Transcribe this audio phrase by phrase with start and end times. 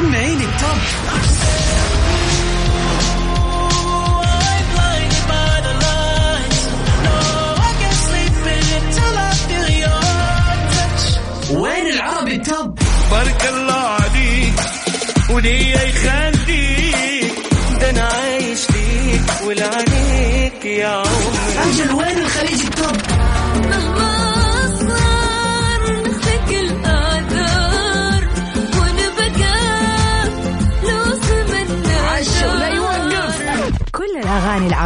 [0.00, 1.49] سمعيني التوب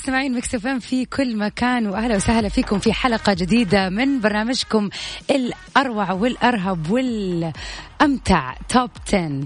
[0.00, 4.90] مستمعين مكس إف إم في كل مكان وأهلا وسهلا فيكم في حلقة جديدة من برنامجكم
[5.30, 9.40] الأروع والأرهب والأمتع top 10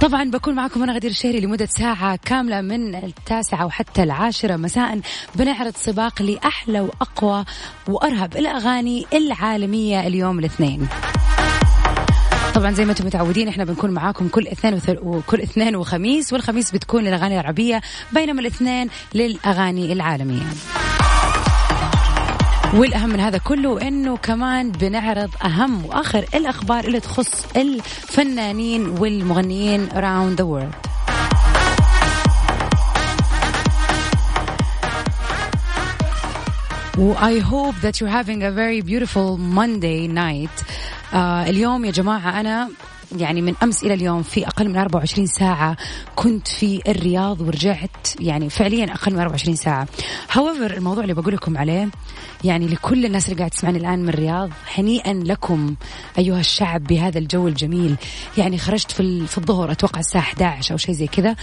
[0.00, 5.00] طبعا بكون معكم أنا غدير الشهري لمدة ساعة كاملة من التاسعة وحتى العاشرة مساء
[5.34, 7.44] بنعرض سباق لأحلى وأقوى
[7.88, 10.88] وأرهب الأغاني العالمية اليوم الاثنين.
[12.58, 14.98] طبعا زي ما أنتم متعودين إحنا بنكون معاكم كل اثنين وثل...
[15.02, 17.80] وكل اثنين وخميس والخميس بتكون للأغاني العربية
[18.12, 20.42] بينما الاثنين للأغاني العالمية.
[22.74, 30.40] والأهم من هذا كله إنه كمان بنعرض أهم وآخر الأخبار اللي تخص الفنانين والمغنيين around
[30.40, 30.74] the world.
[37.20, 40.50] I hope that you're having a very beautiful Monday night.
[41.14, 42.68] آه اليوم يا جماعة أنا
[43.16, 45.76] يعني من أمس إلى اليوم في أقل من 24 ساعة
[46.16, 49.88] كنت في الرياض ورجعت يعني فعليا أقل من 24 ساعة.
[50.32, 51.88] However الموضوع اللي بقول لكم عليه
[52.44, 55.74] يعني لكل الناس اللي قاعد تسمعني الآن من الرياض هنيئا لكم
[56.18, 57.96] أيها الشعب بهذا الجو الجميل.
[58.38, 61.36] يعني خرجت في, في الظهر أتوقع الساعة 11 أو شيء زي كذا.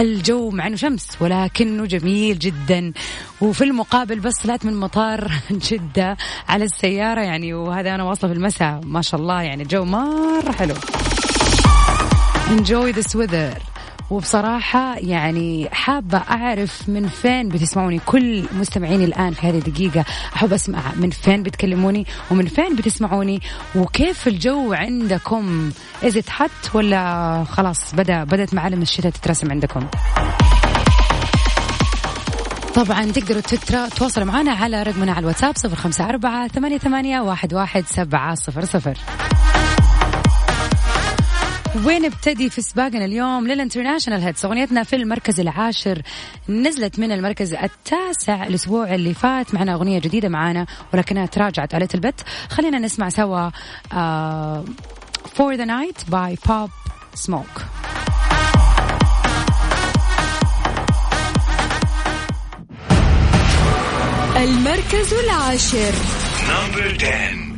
[0.00, 2.92] الجو مع أنه شمس ولكنه جميل جدا.
[3.40, 5.32] وفي المقابل بس طلعت من مطار
[5.70, 6.16] جدة
[6.48, 8.80] على السيارة يعني وهذا أنا واصلة في المساء.
[8.84, 10.74] ما شاء الله يعني الجو مرة حلو.
[12.50, 13.62] Enjoy this weather.
[14.10, 18.00] وبصراحة يعني حابة أعرف من فين بتسمعوني.
[18.06, 20.04] كل مستمعيني الآن في هذه الدقيقة
[20.36, 23.40] أحب أسمع من فين بتكلموني ومن فين بتسمعوني
[23.74, 25.70] وكيف الجو عندكم.
[26.02, 29.86] إذا تحت ولا خلاص بدأ بدأت معالم الشتاء تترسم عندكم؟
[32.74, 37.54] طبعا تقدروا تترا تواصلوا معنا على رقمنا على الواتساب صفر خمسة أربعة ثمانية, ثمانية واحد,
[37.54, 38.98] واحد سبعة صفر صفر.
[41.76, 46.02] وين نبتدي في سباقنا اليوم للانترناشونال هيدز؟ أغنيتنا في المركز العاشر
[46.48, 49.54] نزلت من المركز التاسع الأسبوع اللي فات.
[49.54, 53.50] معنا أغنية جديدة معانا ولكنها تراجعت على البت خلينا نسمع سوا
[55.36, 56.70] For the Night by Pop
[57.26, 57.62] Smoke.
[64.36, 65.92] المركز العاشر.
[66.48, 67.51] نمبر 10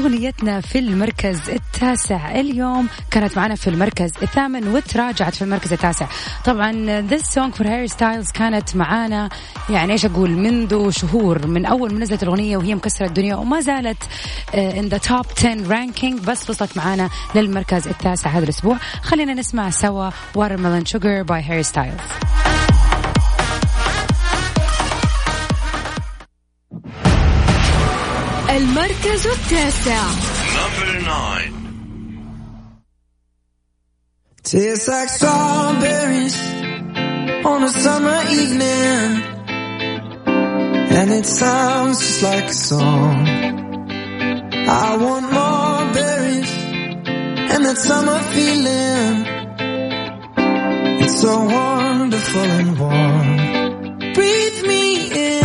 [0.00, 2.88] أغنيتنا في المركز التاسع اليوم.
[3.10, 6.06] كانت معنا في المركز الثامن وتراجعت في المركز التاسع.
[6.44, 6.72] طبعا
[7.08, 9.28] this song for Harry Styles كانت معانا.
[9.70, 14.02] يعني إيش أقول؟ منذ شهور من أول ما نزلت الأغنية وهي مكسرة الدنيا وما زالت
[14.52, 18.76] in the top 10 ranking بس وصلت معانا للمركز التاسع هذا الأسبوع.
[19.02, 22.49] خلينا نسمع سوا Watermelon Sugar by Harry Styles.
[28.49, 30.01] المركز التاسع
[30.55, 31.65] number 9
[34.43, 36.37] Tastes like strawberries
[37.51, 39.09] on a summer evening.
[40.97, 43.17] And it sounds just like a song.
[44.85, 46.53] I want more berries
[47.51, 49.35] and that summer feeling.
[51.25, 53.27] so wonderful and warm.
[54.13, 54.83] Breathe me
[55.27, 55.38] in,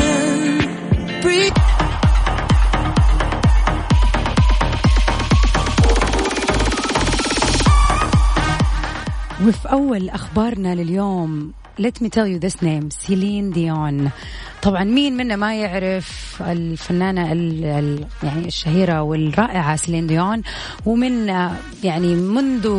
[9.47, 14.12] وفي أول أخبارنا لليوم let me tell you this name سيلين ديون
[14.62, 20.42] طبعا مين منا ما يعرف الفنانة ال ال يعني الشهيرة والرائعة سيلين ديون
[20.86, 21.27] ومن
[21.83, 22.69] يعني منذ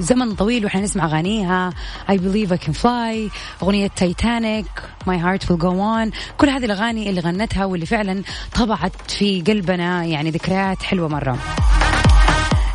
[0.00, 1.70] زمن طويل وإحنا نسمع أغانيها
[2.08, 4.66] I believe I can fly أغنية تايتانيك
[5.06, 8.22] My heart will go on كل هذه الأغاني اللي غنتها واللي فعلا
[8.54, 11.38] طبعت في قلبنا يعني ذكريات حلوة مرة.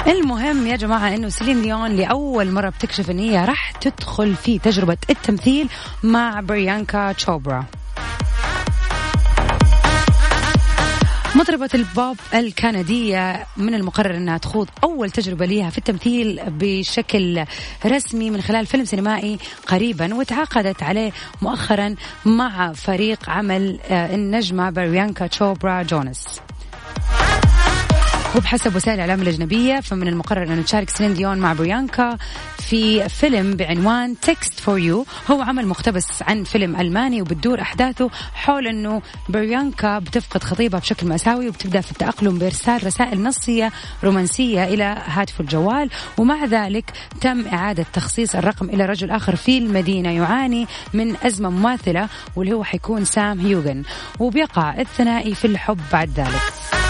[0.08, 4.98] المهم يا جماعة إنه سيلين ديون لأول مرة بتكشف إن هي راح تدخل في تجربة
[5.10, 5.70] التمثيل
[6.04, 7.66] مع بريانكا تشوبرا.
[11.36, 17.46] مطربة البوب الكندية من المقرر أنها تخوض أول تجربة لها في التمثيل بشكل
[17.86, 21.12] رسمي من خلال فيلم سينمائي قريبا وتعاقدت عليه
[21.42, 21.96] مؤخرا
[22.26, 26.42] مع فريق عمل آه، النجمة بريانكا تشوبرا جونس.
[28.36, 32.18] وبحسب وسائل الإعلام الأجنبية فمن المقرر انه تشارك سيلين ديون مع بريانكا
[32.58, 38.68] في فيلم بعنوان Text for You هو عمل مقتبس عن فيلم ألماني وبتدور أحداثه حول
[38.68, 43.72] إنه بريانكا بتفقد خطيبها بشكل مأساوي وبتبدأ في التأقلم بإرسال رسائل نصية
[44.04, 45.90] رومانسية إلى هاتف الجوال.
[46.18, 46.92] ومع ذلك
[47.22, 52.64] تم إعادة تخصيص الرقم إلى رجل آخر في المدينة يعاني من أزمة مماثلة واللي هو
[52.64, 53.84] حيكون سام هيوغن.
[54.20, 56.81] وبيقع الثنائي في الحب بعد ذلك.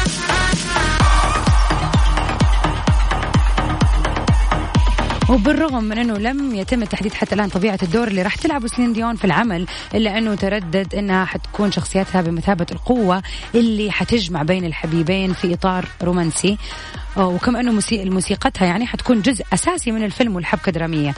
[5.32, 9.16] وبالرغم من أنه لم يتم التحديد حتى الآن طبيعة الدور اللي راح تلعبه سلين ديون
[9.16, 13.24] في العمل إلا أنه تردد إنها حتكون شخصيتها بمثابة القوة
[13.56, 16.58] اللي حتجمع بين الحبيبين في إطار رومانسي.
[17.56, 21.14] أنه موسيقى موسيقتها يعني حتكون جزء أساسي من الفيلم والحبكة درامية.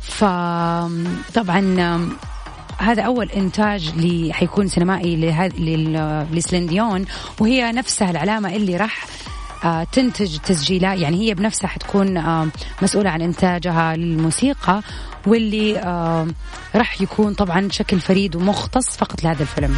[0.00, 1.60] فطبعا
[2.78, 5.16] هذا أول إنتاج اللي حيكون سينمائي
[6.32, 7.04] لسلين ديون
[7.40, 9.06] وهي نفسها العلامة اللي راح
[9.92, 12.48] تنتج تسجيلات يعني هي بنفسها حتكون آه،
[12.82, 14.82] مسؤولة عن إنتاجها للموسيقى
[15.26, 16.26] واللي آه،
[16.74, 19.76] راح يكون طبعا شكل فريد ومختص فقط لهذا الفيلم.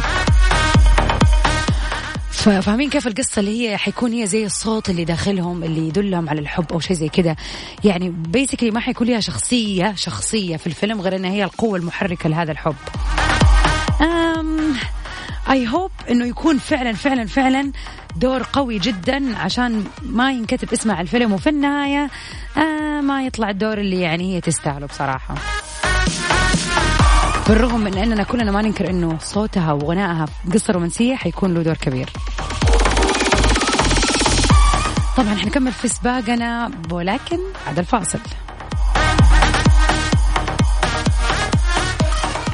[2.39, 6.65] فاهمين كيف القصة اللي هي حيكون هي زي الصوت اللي داخلهم اللي يدلهم على الحب
[6.71, 7.35] أو شيء زي كذا
[7.83, 12.51] يعني بيسكلي ما حيكون لها شخصية شخصية في الفيلم غير أنها هي القوة المحركة لهذا
[12.51, 12.75] الحب.
[14.01, 14.58] أم
[15.49, 17.71] اي هوب إنه يكون فعلا فعلا فعلا
[18.15, 21.33] دور قوي جدا عشان ما ينكتب اسمه على الفيلم.
[21.33, 22.09] وفي النهاية
[22.57, 25.35] آه ما يطلع الدور اللي يعني هي تستاهله بصراحة.
[27.47, 32.09] بالرغم من إننا كلنا ما ننكر إنه صوتها وغنائها قصه رومانسية حيكون له دور كبير.
[35.17, 38.19] طبعا حنكمل في سباقنا ولكن بعد الفاصل.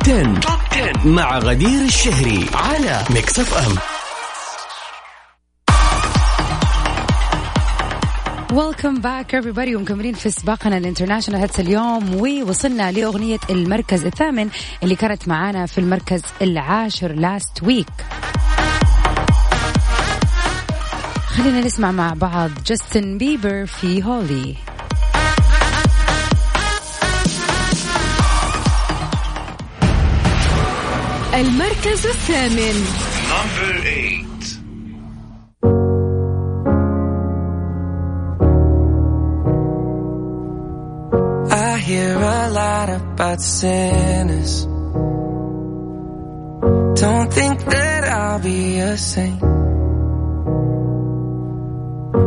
[0.05, 3.75] 10 top 10 مع غدير الشهري على ميكس اف ام
[8.57, 9.75] welcome back everybody.
[9.75, 12.15] ومكملين في سباقنا ال international hits اليوم.
[12.15, 14.49] ووصلنا لأغنية المركز الثامن
[14.83, 17.87] اللي كانت معانا في المركز العاشر last week
[21.27, 24.55] خلينا نسمع مع بعض جاستن بيبر في Holy
[31.34, 32.84] المركز الثامن
[33.30, 34.20] Number 8.
[41.52, 44.66] I hear a lot about sinners.
[47.02, 49.40] Don't think that I'll be a saint.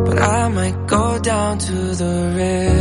[0.05, 2.76] But I might go down to the river.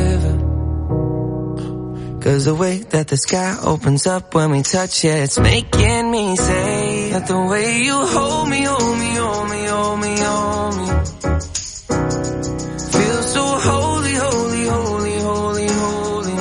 [2.27, 6.35] Cause the way that the sky opens up when we touch it, it's making me
[6.35, 10.87] say that the way you hold me, hold me, hold me, hold me, hold me.
[12.91, 16.37] Feel so holy, holy, holy, holy, holy.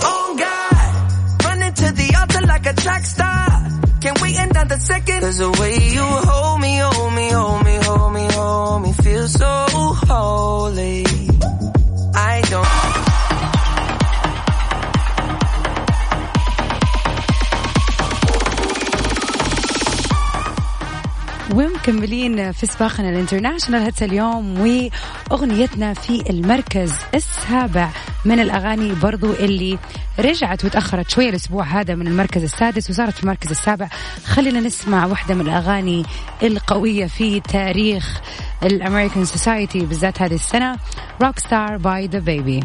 [0.00, 3.68] Oh God, running to the altar like a track star.
[4.00, 5.20] Can't wait another second.
[5.24, 5.83] The way
[21.88, 24.60] ومكملين في سباقنا ال international hits اليوم
[25.30, 27.90] وأغنيتنا في المركز السابع
[28.24, 29.78] من الأغاني برضو اللي
[30.18, 33.88] رجعت وتأخرت شوية الأسبوع هذا من المركز السادس وصارت في المركز السابع.
[34.24, 36.04] خلينا نسمع واحدة من الأغاني
[36.42, 38.20] القوية في تاريخ
[38.62, 40.76] ال American society بالذات هذه السنة
[41.22, 42.60] Rockstar by DaBaby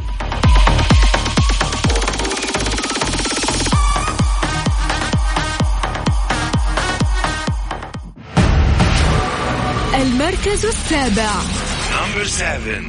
[9.98, 11.30] المركز السابع
[11.94, 12.82] Number seven.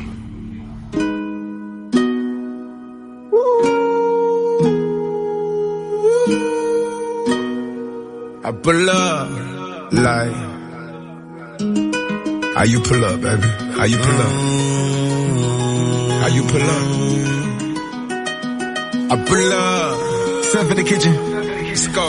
[8.47, 9.29] I pull up
[9.91, 10.35] like
[12.55, 13.47] how you pull up, baby?
[13.77, 14.33] How you pull up?
[16.21, 16.87] How you pull up?
[19.11, 20.43] I pull up.
[20.45, 21.13] Step in the kitchen.
[21.69, 22.05] Let's go.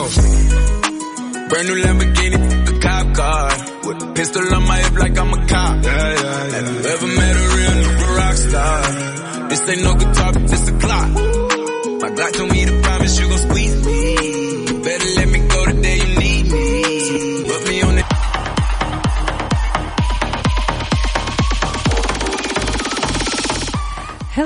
[1.49, 3.51] Brand new Lamborghini, a cop car.
[3.84, 5.84] With a pistol on my hip like I'm a cop.
[5.84, 6.50] Yeah, yeah, yeah.
[6.52, 9.50] Have you ever met a real nigga rock star?
[9.50, 11.10] This ain't no guitar, this a clock.
[12.02, 14.01] My God told me to promise you gon' squeeze me.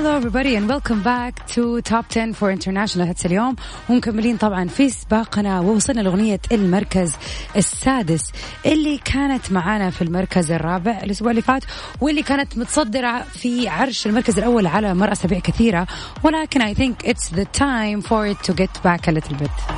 [0.06, 3.56] Hello everybody and welcome back to Top 10 for International Hits اليوم.
[3.88, 7.12] ومكملين طبعا في سباقنا ووصلنا لأغنية المركز
[7.56, 8.32] السادس
[8.66, 11.64] اللي كانت معانا في المركز الرابع الأسبوع اللي فات
[12.00, 15.86] واللي كانت متصدرة في عرش المركز الأول على مر أسابيع كثيرة.
[16.22, 19.76] ولكن I think it's the time for it to get back a little bit.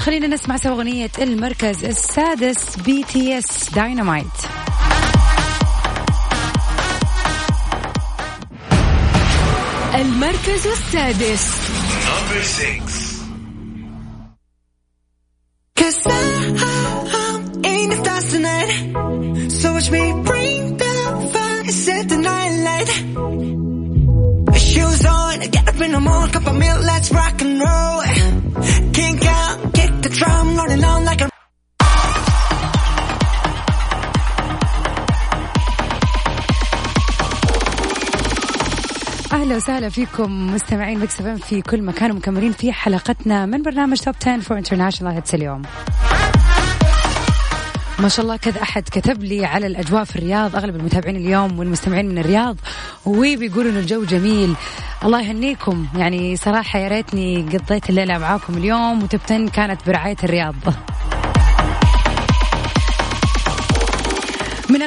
[0.00, 4.26] خلينا نسمع سوا أغنية المركز السادس بي تي اس داينامايت
[18.04, 19.50] stars tonight.
[19.50, 22.88] So watch me bring the fire, and set the night alight.
[24.58, 28.03] Shoes on, get up in the morn', cup of milk, let's rock and roll.
[39.44, 44.40] أهلا وسهلا فيكم مستمعين مكس في كل مكان ومكملين في حلقتنا من برنامج top 10
[44.40, 45.62] for international hits اليوم.
[47.98, 52.08] ما شاء الله كذا أحد كتب لي على الأجواء في الرياض أغلب المتابعين اليوم والمستمعين
[52.08, 52.56] من الرياض
[53.06, 54.54] وبيقولوا إنه الجو جميل.
[55.04, 55.86] الله يهنيكم.
[55.96, 60.54] يعني صراحة يا ريتني قضيت الليلة معاكم اليوم وتبتن كانت برعاية الرياض.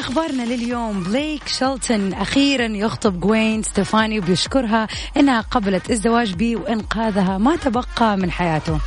[0.07, 4.87] من أخبارنا لليوم؟ بليك شلتون أخيرا يخطب جوين ستيفاني وبيشكرها
[5.17, 8.79] إنها قبلت الزواج به وإنقاذها ما تبقى من حياته.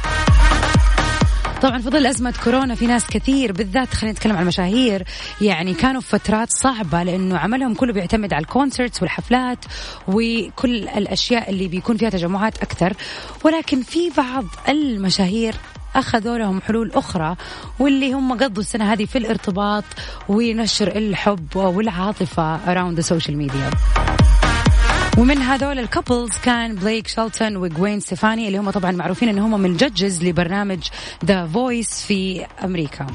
[1.62, 5.04] طبعا في ظل أزمة كورونا في ناس كثير بالذات خلينا نتكلم عن المشاهير.
[5.40, 9.64] يعني كانوا في فترات صعبة لأنه عملهم كله بيعتمد على ال concerts والحفلات
[10.08, 12.92] وكل الأشياء اللي بيكون فيها تجمعات أكثر.
[13.44, 15.54] ولكن في بعض المشاهير
[15.96, 17.36] أخذوا لهم حلول أخرى
[17.78, 19.84] واللي هم قضوا السنة هذه في الارتباط
[20.28, 23.76] ونشر الحب والعاطفة around the social media.
[25.18, 29.60] ومن هذول ال couples كان بليك شلتون وجوين ستيفاني اللي هم طبعا معروفين إن هم
[29.60, 30.88] من judges لبرنامج
[31.24, 33.06] The Voice في أمريكا.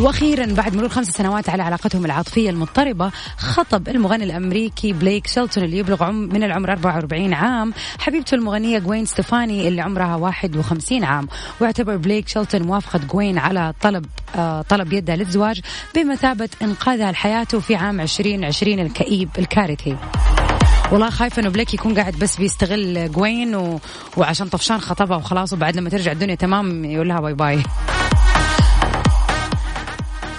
[0.00, 5.78] وأخيرا بعد مرور خمس سنوات على علاقتهم العاطفية المضطربة خطب المغني الأمريكي بليك شيلتون اللي
[5.78, 7.72] يبلغ عم من العمر 44 عام.
[7.98, 11.28] حبيبته المغنية جوين ستيفاني اللي عمرها 51 عام.
[11.60, 15.60] واعتبر بليك شيلتون موافقة جوين على طلب آه طلب يدها للزواج
[15.94, 19.96] بمثابة إنقاذها لحياته في عام 2020 الكئيب الكارثي.
[20.92, 23.80] والله خايفة إنه بليك يكون قاعد بس بيستغل جوين و...
[24.16, 27.62] وعشان طفشان خطبها وخلاص وبعد لما ترجع الدنيا تمام يقول لها bye bye.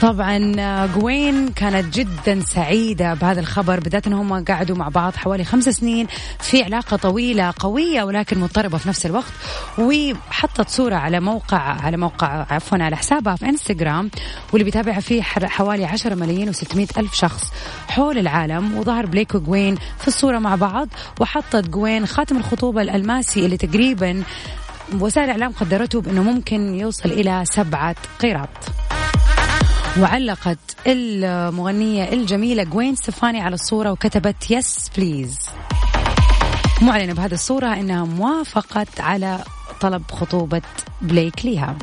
[0.02, 6.08] طبعا جوين كانت جدا سعيدة بهذا الخبر بالذات إنهم قعدوا مع بعض حوالي خمس سنين
[6.40, 9.32] في علاقة طويلة قوية ولكن مضطربة في نفس الوقت
[9.78, 14.12] وحطت صورة على موقع على موقع عفوا على حسابها في إنستغرام
[14.54, 17.44] واللي بيتابعها فيه حوالي 10 ملايين و600 ألف شخص
[17.88, 20.88] حول العالم وظهر بليك وجوين في الصورة مع بعض
[21.20, 24.24] وحطت جوين خاتم الخطوبة الألماسي اللي تقريبا
[25.00, 28.50] وسائل الإعلام قدرته بأنه ممكن يوصل إلى سبعة قيراط.
[30.02, 35.40] وعلقت المغنية الجميلة جوين ستيفاني على الصورة وكتبت yes please.
[36.82, 39.40] معلنة بهذه الصورة أنها موافقت على
[39.82, 40.62] طلب خطوبة
[41.02, 41.76] بليك ليها.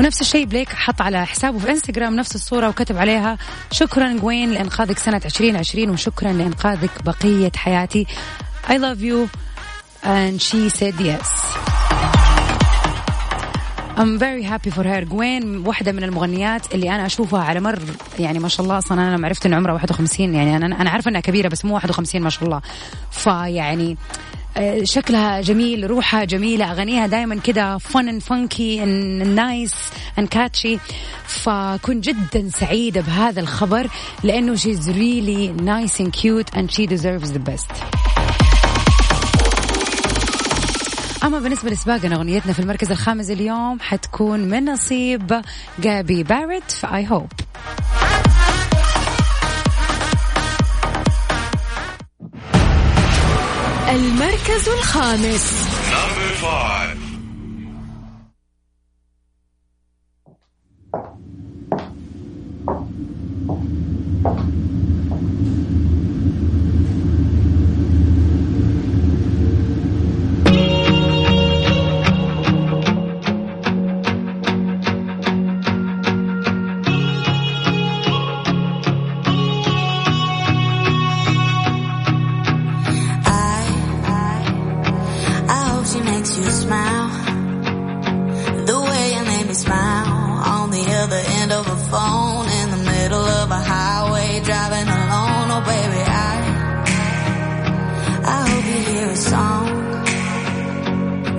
[0.00, 3.38] ونفس الشيء بليك حط على حسابه في إنستغرام نفس الصورة وكتب عليها
[3.70, 8.06] شكرا جوين لإنقاذك سنة 2020 وشكرا لإنقاذك بقية حياتي.
[8.68, 9.28] I love you.
[10.02, 11.43] And she said yes.
[13.96, 15.04] I'm very happy for her.
[15.04, 17.78] جوين واحدة من المغنيات اللي أنا أشوفها على مر
[18.18, 21.20] يعني ما شاء الله أصلا أنا عرفت إن عمرها 51 يعني أنا أنا عارفة إنها
[21.20, 22.60] كبيرة بس مو 51 ما شاء الله.
[23.10, 23.96] فيعني
[24.56, 29.76] آه، شكلها جميل روحها جميلة أغانيها دائما كده fun and funky and nice
[30.20, 30.78] and catchy.
[31.26, 33.86] فكنت جدا سعيدة بهذا الخبر
[34.24, 38.13] لأنه she's really nice and cute and she deserves the best.
[41.24, 45.42] أما بالنسبة لسباقنا أغنيتنا في المركز الخامس اليوم حتكون من نصيب
[45.78, 47.44] جابي بارت في I Hope.
[53.90, 55.64] المركز الخامس.
[99.34, 99.66] Song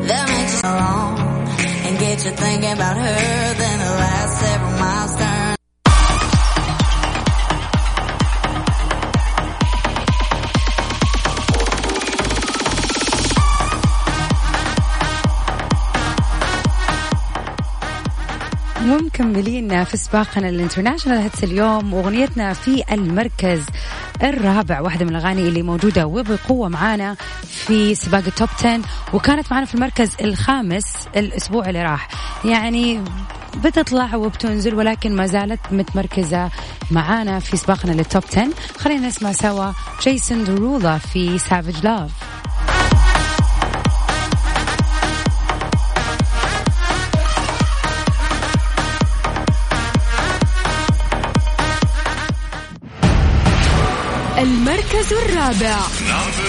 [0.10, 1.16] that makes you alone
[1.86, 3.18] and get you thinking about her.
[3.62, 5.56] Then the last several miles turn.
[18.90, 23.66] ومكملين في سباقنا الانترناشونال هيتس اليوم واغنيتنا في المركز
[24.24, 28.80] الرابع واحدة من الأغاني اللي موجودة وبقوة معانا في سباق ال top 10
[29.14, 32.08] وكانت معنا في المركز الخامس الأسبوع اللي راح.
[32.46, 33.02] يعني
[33.64, 36.50] بتطلع وبتنزل ولكن ما زالت متمركزة
[36.92, 39.72] معانا في سباقنا لل top 10 خلينا نسمع سوا
[40.04, 42.12] جيسون ديرولو في Savage Love
[55.52, 56.45] المركز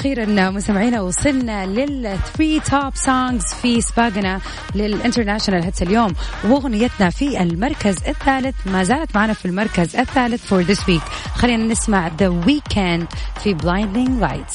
[0.00, 4.40] وأخيرا مستمعينا وصلنا لل three top songs في سباقنا
[4.74, 6.14] لل international hits اليوم.
[6.44, 11.02] وأغنيتنا في المركز الثالث ما زالت معنا في المركز الثالث for this week
[11.34, 13.06] خلينا نسمع The Weeknd
[13.44, 14.54] في Blinding Lights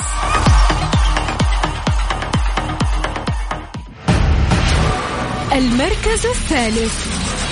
[5.53, 7.05] المركز الثالث.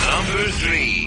[0.10, 1.02] Number three.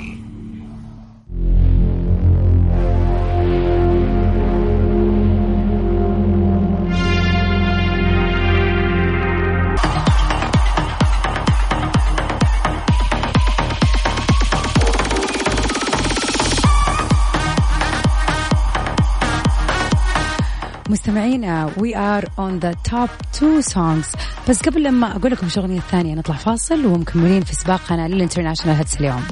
[21.17, 23.09] مستمعينا we are on the top
[23.41, 24.13] two songs
[24.49, 28.77] بس قبل لما أقول لكم شو الاغنيه الثانية نطلع فاصل ومكملين في سباقنا لل international
[28.77, 29.23] hits اليوم.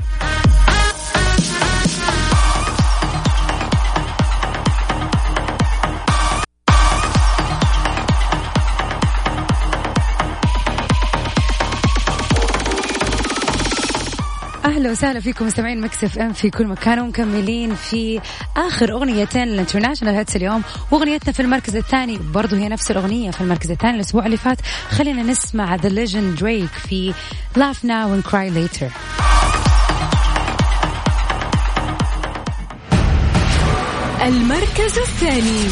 [15.05, 18.21] وسهلا فيكم مستمعين Mix FM في كل مكان ومكملين في
[18.57, 20.62] آخر أغنيتين ال international hits اليوم.
[20.90, 24.59] وأغنيتنا في المركز الثاني برضو هي نفس الأغنية في المركز الثاني الأسبوع اللي فات.
[24.90, 27.14] خلينا نسمع the legend دريك في
[27.57, 28.90] Laugh Now and Cry Later.
[34.23, 35.69] المركز الثاني.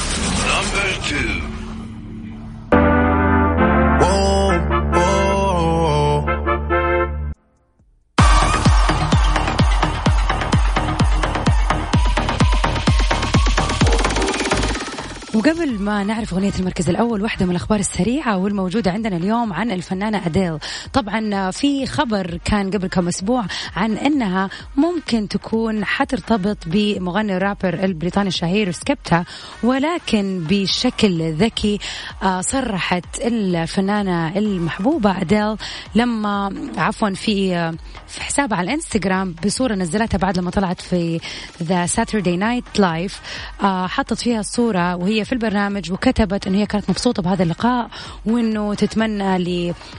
[15.42, 19.70] وقبل قبل ما نعرف أغنية المركز الأول واحدة من الأخبار السريعة والموجودة عندنا اليوم عن
[19.70, 20.58] الفنانة أديل.
[20.92, 23.44] طبعا في خبر كان قبل كم أسبوع
[23.76, 29.24] عن أنها ممكن تكون حترتبط بمغني الرابر البريطاني الشهير سكيبتا
[29.62, 31.78] ولكن بشكل ذكي
[32.22, 35.56] آه، صرحت الفنانة المحبوبة أديل
[35.94, 37.74] لما عفوا في آه،
[38.08, 41.20] في حسابها على الإنستغرام بصورة نزلتها بعد لما طلعت في
[41.62, 43.20] the Saturday Night Live
[43.62, 47.88] حطت فيها الصورة وهي في البرنامج وكتبت انه هي كانت مبسوطة بهذا اللقاء
[48.26, 49.38] وإنه تتمنى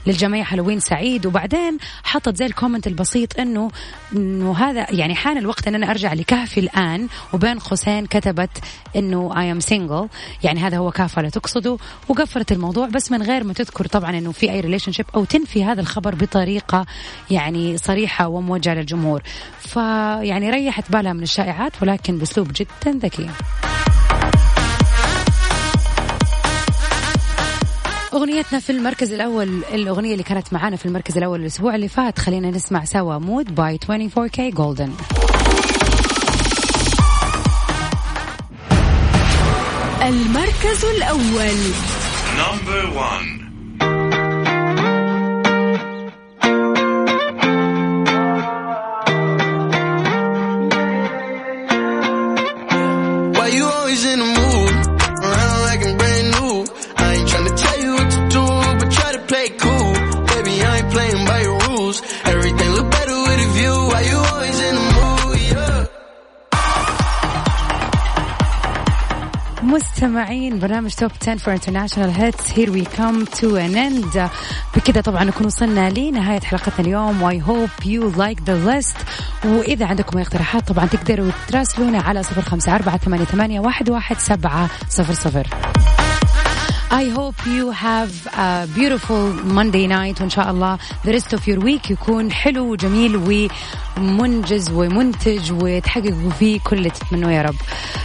[0.06, 1.26] للجميع هالوين سعيد.
[1.26, 3.70] وبعدين حطت زي ال comment البسيط إنه
[4.12, 7.08] إنه هذا يعني حان الوقت إن أنا أرجع لكهفي الآن.
[7.32, 8.50] وبين قوسين كتبت
[8.96, 10.08] إنه I am single
[10.42, 11.76] يعني هذا هو كهفها اللي تقصده.
[12.08, 15.80] وقفلت الموضوع بس من غير ما تذكر طبعا إنه في أي relationship أو تنفي هذا
[15.80, 16.86] الخبر بطريقة
[17.30, 19.22] يعني صريحة وموجهة للجمهور.
[19.58, 23.30] فيعني ريحت بالها من الشائعات ولكن بأسلوب جدا ذكي.
[28.14, 32.18] أغنيتنا في المركز الأول الأغنية اللي كانت معانا في المركز الأول الأسبوع اللي فات.
[32.18, 33.18] خلينا نسمع سوا.
[33.18, 34.92] Mood by 24kGoldn
[40.02, 41.58] المركز الأول.
[42.38, 43.43] نمبر 1
[60.84, 62.02] like playing by your rules.
[62.24, 63.74] Everything look better with a view.
[63.90, 65.14] Why you always in the mood?
[69.62, 74.28] مستمعين برنامج top 10 for international hits here we come to an end
[74.76, 78.96] بكذا طبعا نكون وصلنا لنهاية حلقتنا اليوم و I hope you like the list
[79.44, 84.68] وإذا عندكم أي اقتراحات طبعا تقدروا تراسلونا على صفر خمسة أربعة ثمانية واحد واحد سبعة
[84.88, 85.46] صفر صفر
[86.91, 91.59] I hope you have a beautiful Monday night وإن شاء الله the rest of your
[91.59, 93.49] week يكون حلو وجميل
[93.97, 97.55] ومنجز ومنتج وتحققوا فيه كل اللي تتمنوه يا رب.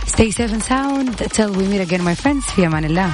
[0.06, 3.10] Stay safe and sound till we meet again my friends في أمان الله.